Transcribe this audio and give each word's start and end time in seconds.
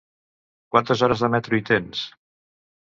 Quantes 0.75 1.05
hores 1.07 1.23
de 1.27 1.31
metro 1.37 1.61
hi 1.61 1.63
tens? 1.71 2.05